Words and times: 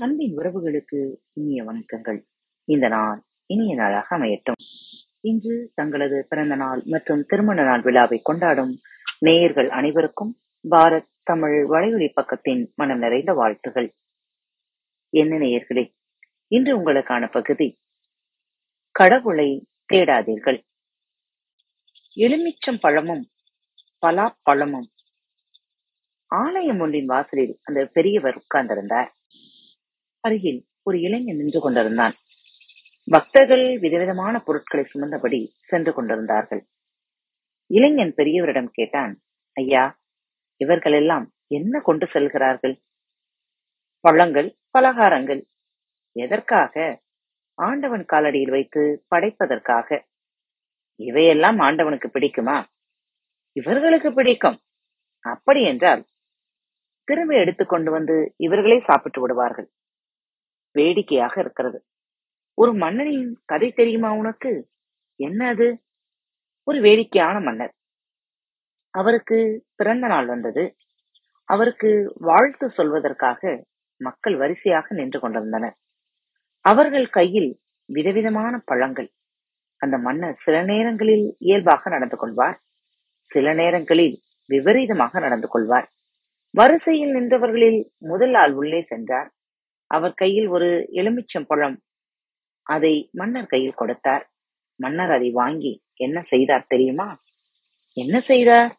அன்பின் 0.00 0.36
உறவுகளுக்கு 0.36 1.16
இனிய 1.32 1.64
வணக்கங்கள். 1.64 2.18
இந்த 2.64 2.88
நாள் 2.88 3.22
இனிய 3.46 3.74
நாளாக 3.74 4.16
அமையட்டும். 4.16 4.60
இன்று 5.20 5.72
தங்களது 5.74 6.26
பிறந்த 6.28 6.54
நாள் 6.54 6.82
மற்றும் 6.84 7.24
திருமண 7.28 7.62
நாள் 7.62 7.80
விழாவை 7.80 8.20
கொண்டாடும் 8.22 8.78
நேயர்கள் 9.18 9.70
அனைவருக்கும் 9.70 10.36
பாரத் 10.70 11.08
தமிழ் 11.22 11.66
வலையொலி 11.70 12.12
பக்கத்தின் 12.20 12.74
மனம் 12.74 12.98
நிறைந்த 12.98 13.32
வாழ்த்துகள். 13.32 13.94
என்ன 15.10 15.38
நேயர்களே 15.38 15.94
இன்று 16.46 16.78
உங்களுக்கான 16.78 17.30
பகுதி 17.30 17.78
கடவுளை 18.90 19.66
தேடாதீர்கள். 19.92 20.62
எலுமிச்சம் 22.16 22.80
பழமும் 22.80 23.26
பலாப்பழமும். 24.06 24.88
ஆலயம் 26.26 26.78
ஒன்றின் 26.78 27.06
வாசலில் 27.06 27.58
அந்த 27.62 27.86
பெரியவர் 27.86 28.42
உட்கார்ந்திருந்தார். 28.42 29.16
அருகில் 30.28 30.60
ஒரு 30.82 30.96
இளைஞன் 31.00 31.36
நின்று 31.36 31.60
கொண்டிருந்தான். 31.60 32.14
பக்தர்கள் 33.06 33.78
விதவிதமான 33.78 34.34
பொருட்களை 34.38 34.84
சுமந்தபடி 34.84 35.40
சென்று 35.60 35.92
கொண்டிருந்தார்கள். 35.92 36.62
இளைஞன் 37.70 38.14
பெரியவரிடம் 38.16 38.70
கேட்டான் 38.72 39.12
ஐயா 39.54 39.84
இவர்களெல்லாம் 40.56 41.26
என்ன 41.46 41.80
கொண்டு 41.80 42.06
செல்கிறார்கள்? 42.06 42.74
பழங்கள் 44.00 44.48
பலகாரங்கள் 44.78 45.42
எதற்காக? 46.16 46.74
ஆண்டவன் 47.58 48.04
காலடியில் 48.12 48.50
வைத்து 48.50 48.82
படைப்பதற்காக. 49.08 49.88
இவையெல்லாம் 51.00 51.58
ஆண்டவனுக்கு 51.58 52.08
பிடிக்குமா? 52.08 52.56
இவர்களுக்கு 53.52 54.10
பிடிக்கும். 54.14 54.58
அப்படி 55.24 55.62
என்றால் 55.62 56.02
திரும்ப 57.04 57.34
எடுத்துக்கொண்டு 57.34 57.90
வந்து 57.90 58.34
இவர்களே 58.36 58.78
சாப்பிட்டு 58.80 59.20
விடுவார்கள். 59.20 59.68
வேடிக்கையாக 60.78 61.40
இருக்கிறது. 61.40 61.78
ஒரு 62.54 62.72
மன்னனின் 62.74 63.40
கதை 63.44 63.68
தெரியுமா 63.72 64.10
உனக்கு? 64.12 64.52
என்ன 65.16 65.48
அது 65.48 65.66
ஒரு 66.64 66.78
வேடிக்கையான 66.80 67.40
மன்னர். 67.40 67.74
அவருக்கு 68.94 69.38
பிறந்த 69.76 70.06
நாள் 70.06 70.26
வந்தது. 70.26 70.64
அவருக்கு 71.44 71.90
வாழ்த்து 72.20 72.66
சொல்வதற்காக 72.66 73.64
மக்கள் 74.00 74.36
வரிசையாக 74.36 74.94
நின்று 74.94 75.20
கொண்டிருந்தனர். 75.20 75.76
அவர்கள் 76.60 77.08
கையில் 77.08 77.50
விதவிதமான 77.92 78.54
பழங்கள். 78.64 79.10
அந்த 79.80 79.96
மன்னர் 79.98 80.34
சில 80.34 80.56
நேரங்களில் 80.62 81.26
இயல்பாக 81.38 81.90
நடந்து 81.90 82.16
கொள்வார். 82.16 82.58
சில 83.28 83.54
நேரங்களில் 83.54 84.16
விபரீதமாக 84.48 85.20
நடந்து 85.20 85.48
கொள்வார். 85.48 85.88
வரிசையில் 86.54 87.14
நின்றவர்களில் 87.14 87.80
முதல் 87.98 88.34
ஆள் 88.34 88.52
உள்ளே 88.52 88.80
சென்றார். 88.82 89.30
அவர் 89.88 90.14
கையில் 90.14 90.46
ஒரு 90.46 90.88
எலுமிச்சம் 90.92 91.46
பழம். 91.46 91.82
அதை 92.62 93.08
மன்னர் 93.12 93.46
கையில் 93.46 93.74
கொடுத்தார். 93.74 94.30
மன்னர் 94.76 95.10
அதை 95.10 95.30
வாங்கி 95.30 95.82
என்ன 95.94 96.20
செய்தார் 96.22 96.66
தெரியுமா? 96.68 97.08
என்ன 97.92 98.20
செய்தார்? 98.20 98.76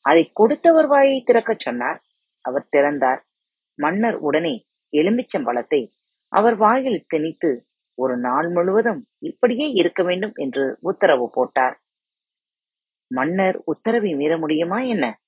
அதை 0.00 0.30
கொடுத்தவர் 0.32 0.86
வாயை 0.86 1.22
திறக்கச் 1.26 1.58
சொன்னார். 1.58 2.00
அவர் 2.40 2.70
திறந்தார். 2.70 3.20
மன்னர் 3.74 4.14
உடனே 4.14 4.66
எலுமிச்சம் 4.92 5.44
பழத்தை 5.44 5.88
அவர் 6.28 6.56
வாயில் 6.56 7.04
திணித்து 7.14 7.50
ஒரு 7.94 8.18
நாள் 8.18 8.48
முழுவதும் 8.48 9.06
இப்படியே 9.18 9.68
இருக்க 9.68 10.02
வேண்டும் 10.02 10.32
என்று 10.34 10.78
உத்தரவு 10.80 11.30
போட்டார். 11.30 11.76
மன்னர் 13.06 13.62
உத்தரவை 13.64 14.14
மீற 14.14 14.38
முடியுமா 14.38 14.78
என்ன? 14.80 15.20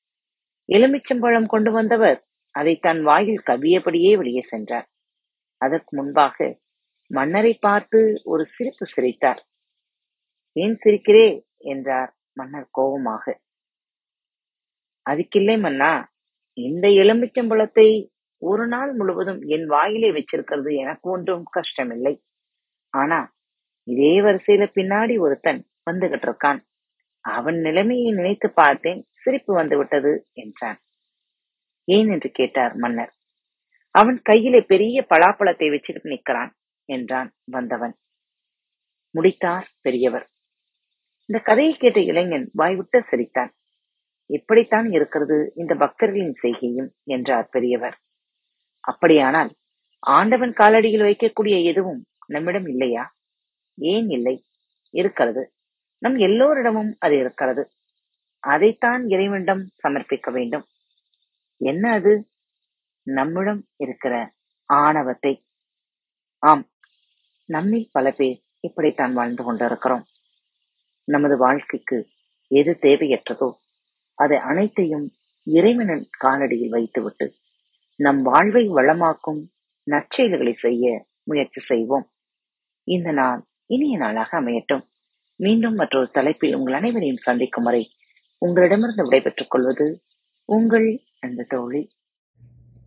எலுமிச்சம்பழம் 0.73 1.47
கொண்டு 1.47 1.73
வந்தவர் 1.73 2.21
அதை 2.51 2.77
தன் 2.77 3.03
வாயில் 3.03 3.43
கவியபடியே 3.47 4.17
வெளியே 4.17 4.41
சென்றார். 4.41 4.89
அதற்கு 5.65 5.97
முன்பாக 5.97 6.57
மன்னரை 7.11 7.59
பார்த்து 7.61 8.21
ஒரு 8.25 8.45
சிரிப்பு 8.47 8.87
சிரித்தார். 8.87 9.43
ஏன் 10.53 10.79
சிரிக்கிறே? 10.85 11.27
என்றார் 11.65 12.11
மன்னர் 12.33 12.69
கோபமாக. 12.71 13.25
அதுக்கில்லை 15.11 15.57
மன்னா. 15.61 16.13
இந்த 16.53 16.89
எலுமிச்சம்பழத்தை 16.89 17.89
ஒரு 18.43 18.67
நாள் 18.67 18.93
முழுவதும் 18.93 19.41
என் 19.47 19.67
வாயிலே 19.67 20.11
வச்சிருக்கிறது 20.11 20.77
எனக்கு 20.77 21.11
ஒன்றும் 21.11 21.45
கஷ்டமில்லை. 21.51 22.15
ஆனா 22.95 23.19
இதே 23.85 24.21
வரிசையில 24.21 24.67
பின்னாடி 24.75 25.19
ஒருத்தன் 25.19 25.61
வந்துகிட்டு 25.91 26.29
இருக்கான் 26.29 26.61
அவன் 27.21 27.59
நிலைமையை 27.59 28.11
நினைத்து 28.13 28.49
பார்த்தேன் 28.55 29.01
சிரிப்பு 29.23 29.53
வந்து 29.55 29.77
விட்டது 29.77 30.13
என்றான். 30.33 30.79
ஏன்? 31.89 32.11
என்று 32.11 32.31
கேட்டார் 32.31 32.75
மன்னர். 32.75 33.14
அவன் 33.95 34.21
கையிலே 34.23 34.61
பெரிய 34.61 35.07
பலாப்பழத்தை 35.11 35.71
வச்சுக்கிட்டு 35.71 36.11
நிற்கிறான் 36.11 36.57
என்றான் 36.85 37.35
வந்தவன். 37.45 37.95
முடித்தார் 39.11 39.69
பெரியவர். 39.83 40.27
இந்த 41.27 41.43
கதையை 41.45 41.75
கேட்ட 41.75 42.01
இளைஞன் 42.01 42.51
வாய்விட்ட 42.53 43.01
சிரித்தான். 43.01 43.55
இப்படித்தான் 44.27 44.91
இருக்கிறது 44.91 45.53
இந்த 45.57 45.75
பக்தர்களின் 45.75 46.33
செய்கையும் 46.33 46.93
என்றார் 47.05 47.49
பெரியவர். 47.51 47.97
அப்படியானால் 48.81 49.51
ஆண்டவன் 50.01 50.51
காலடியில் 50.51 51.05
வைக்கக்கூடிய 51.05 51.63
எதுவும் 51.63 52.05
நம்மிடம் 52.27 52.67
இல்லையா? 52.67 53.15
ஏன் 53.75 54.09
இல்லை? 54.09 54.45
இருக்கிறது. 54.91 55.53
நம் 55.99 56.17
எல்லோரிடமும் 56.17 56.97
அது 56.99 57.19
இருக்கிறது. 57.19 57.69
அதைத்தான் 58.41 59.09
இறைவனிடம் 59.09 59.69
சமர்ப்பிக்க 59.83 60.33
வேண்டும். 60.33 60.65
என்ன 61.57 61.93
அது? 61.93 62.25
நம்மிடம் 63.07 63.69
இருக்கிற 63.77 64.15
ஆணவத்தை. 64.71 65.47
ஆம் 66.39 66.65
நம்மில் 67.49 67.89
பல 67.93 68.11
பேர் 68.11 68.39
இப்படித்தான் 68.61 69.13
வாழ்ந்து 69.13 69.45
கொண்டிருக்கிறோம். 69.45 70.05
நமது 71.09 71.37
வாழ்க்கைக்கு 71.37 72.09
எது 72.51 72.79
தேவையற்றதோ 72.81 73.49
அதை 74.19 74.37
அனைத்தையும் 74.37 75.07
இறைவனின் 75.47 76.07
காலடியில் 76.25 76.69
வைத்துவிட்டு 76.69 77.27
நம் 77.97 78.23
வாழ்வை 78.23 78.69
வளமாக்கும் 78.69 79.43
நற்செயல்களை 79.91 80.53
செய்ய 80.53 81.07
முயற்சி 81.23 81.61
செய்வோம். 81.61 82.07
இந்த 82.85 83.13
நாள் 83.13 83.47
இனிய 83.67 83.97
நாளாக 83.97 84.41
அமையட்டும். 84.41 84.85
மீண்டும் 85.37 85.75
மற்றொரு 85.75 86.09
தலைப்பில் 86.11 86.55
உங்கள் 86.55 86.75
அனைவரையும் 86.75 87.25
சந்திக்கும் 87.27 87.65
வரை 87.65 87.91
உங்களிடமிருந்து 88.39 89.03
விடைபெற்றுக் 89.03 89.51
கொள்வது 89.51 90.01
உங்கள் 90.45 91.03
அந்த 91.21 91.47
தோழி. 91.49 91.83